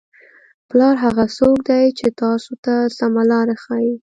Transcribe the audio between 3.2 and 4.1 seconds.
لاره ښایي.